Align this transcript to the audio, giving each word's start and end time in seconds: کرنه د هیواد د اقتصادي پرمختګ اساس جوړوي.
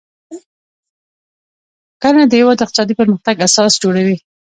کرنه 2.01 2.25
د 2.27 2.33
هیواد 2.39 2.57
د 2.59 2.61
اقتصادي 2.65 2.93
پرمختګ 3.01 3.35
اساس 3.47 3.73
جوړوي. 3.83 4.17